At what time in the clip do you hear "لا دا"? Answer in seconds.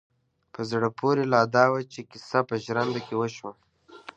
1.33-1.65